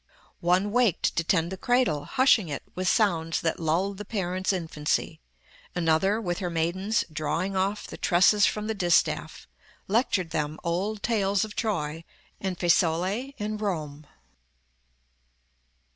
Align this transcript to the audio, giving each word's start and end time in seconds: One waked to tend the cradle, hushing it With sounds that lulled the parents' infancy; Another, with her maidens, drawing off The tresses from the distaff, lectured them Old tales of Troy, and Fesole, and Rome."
One 0.39 0.71
waked 0.71 1.15
to 1.17 1.23
tend 1.23 1.51
the 1.51 1.57
cradle, 1.57 2.05
hushing 2.05 2.49
it 2.49 2.63
With 2.73 2.87
sounds 2.87 3.39
that 3.41 3.59
lulled 3.59 3.99
the 3.99 4.03
parents' 4.03 4.51
infancy; 4.51 5.19
Another, 5.75 6.19
with 6.19 6.39
her 6.39 6.49
maidens, 6.49 7.05
drawing 7.13 7.55
off 7.55 7.85
The 7.85 7.97
tresses 7.97 8.47
from 8.47 8.65
the 8.65 8.73
distaff, 8.73 9.47
lectured 9.87 10.31
them 10.31 10.57
Old 10.63 11.03
tales 11.03 11.45
of 11.45 11.55
Troy, 11.55 12.03
and 12.39 12.57
Fesole, 12.57 13.35
and 13.37 13.61
Rome." 13.61 14.07